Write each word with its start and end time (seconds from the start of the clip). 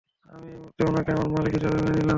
আমি 0.29 0.47
ওই 0.47 0.57
মূহুর্তে 0.57 0.81
উনাকে 0.85 1.09
আমার 1.11 1.29
মালিক 1.35 1.51
হিসাবে 1.53 1.77
মেনে 1.77 1.91
নিলাম। 1.91 2.09